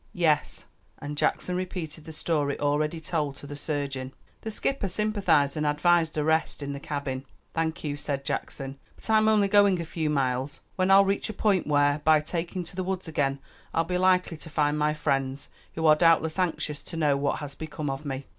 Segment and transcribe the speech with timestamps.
[0.15, 0.65] "Yes;"
[0.97, 4.13] and Jackson repeated the story already told to the surgeon.
[4.41, 7.23] The skipper sympathized and advised a rest in the cabin.
[7.53, 11.33] "Thank you," said Jackson; "but I'm only going a few miles, when I'll reach a
[11.33, 13.37] point where, by taking to the woods again,
[13.75, 17.53] I'll be likely to find my friends; who are doubtless anxious to know what has
[17.53, 18.25] become of me."